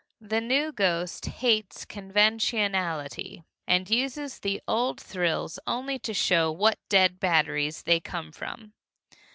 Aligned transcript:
The 0.21 0.41
new 0.41 0.71
ghost 0.71 1.27
hates 1.27 1.85
conventionality 1.85 3.43
and 3.67 3.87
uses 3.87 4.39
the 4.39 4.59
old 4.67 4.99
thrills 4.99 5.59
only 5.67 5.99
to 5.99 6.13
show 6.15 6.51
what 6.51 6.79
dead 6.89 7.19
batteries 7.19 7.83
they 7.83 7.99
come 7.99 8.31
from. 8.31 8.73